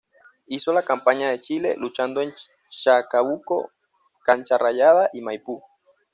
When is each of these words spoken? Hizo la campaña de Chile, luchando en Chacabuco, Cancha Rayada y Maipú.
Hizo 0.47 0.73
la 0.73 0.81
campaña 0.81 1.29
de 1.29 1.39
Chile, 1.39 1.75
luchando 1.77 2.21
en 2.23 2.33
Chacabuco, 2.71 3.69
Cancha 4.23 4.57
Rayada 4.57 5.11
y 5.13 5.21
Maipú. 5.21 5.63